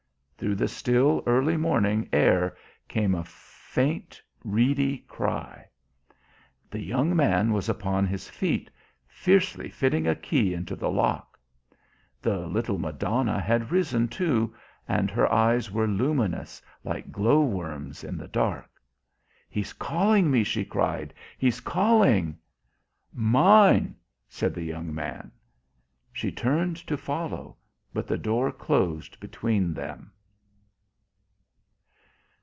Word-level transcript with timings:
Through 0.41 0.55
the 0.55 0.67
still, 0.67 1.21
early 1.27 1.55
morning 1.55 2.09
air 2.11 2.57
came 2.87 3.13
a 3.13 3.23
faint, 3.23 4.19
reedy 4.43 4.97
cry. 5.07 5.67
The 6.71 6.81
young 6.81 7.15
man 7.15 7.53
was 7.53 7.69
upon 7.69 8.07
his 8.07 8.27
feet, 8.27 8.71
fiercely 9.07 9.69
fitting 9.69 10.07
a 10.07 10.15
key 10.15 10.55
into 10.55 10.75
the 10.75 10.89
lock. 10.89 11.37
The 12.23 12.47
little 12.47 12.79
Madonna 12.79 13.39
had 13.39 13.69
risen, 13.71 14.07
too, 14.07 14.55
and 14.87 15.11
her 15.11 15.31
eyes 15.31 15.69
were 15.71 15.85
luminous, 15.85 16.59
like 16.83 17.11
glowworms 17.11 18.03
in 18.03 18.17
the 18.17 18.27
dark. 18.27 18.67
"He's 19.47 19.73
calling 19.73 20.31
me," 20.31 20.43
she 20.43 20.65
cried. 20.65 21.13
"He's 21.37 21.59
calling." 21.59 22.35
"Mine," 23.13 23.95
said 24.27 24.55
the 24.55 24.63
young 24.63 24.91
man. 24.91 25.31
She 26.11 26.31
turned 26.31 26.77
to 26.77 26.97
follow, 26.97 27.57
but 27.93 28.07
the 28.07 28.17
door 28.17 28.51
closed 28.51 29.19
between 29.19 29.75
them. 29.75 30.11